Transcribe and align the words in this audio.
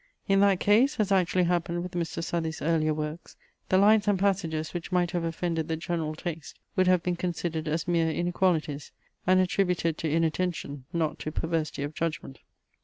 In 0.27 0.39
that 0.39 0.59
case, 0.59 0.99
as 0.99 1.11
actually 1.11 1.43
happened 1.43 1.83
with 1.83 1.91
Mr. 1.91 2.23
Southey's 2.23 2.59
earlier 2.59 2.91
works, 2.91 3.35
the 3.69 3.77
lines 3.77 4.07
and 4.07 4.17
passages 4.17 4.73
which 4.73 4.91
might 4.91 5.11
have 5.11 5.23
offended 5.23 5.67
the 5.67 5.77
general 5.77 6.15
taste, 6.15 6.57
would 6.75 6.87
have 6.87 7.03
been 7.03 7.15
considered 7.15 7.67
as 7.67 7.87
mere 7.87 8.09
inequalities, 8.09 8.91
and 9.27 9.39
attributed 9.39 9.99
to 9.99 10.09
inattention, 10.09 10.85
not 10.91 11.19
to 11.19 11.31
perversity 11.31 11.83
of 11.83 11.93
judgment. 11.93 12.39